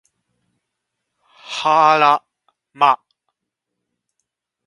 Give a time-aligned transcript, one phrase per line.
[1.37, 2.25] はあら、
[2.73, 2.99] ま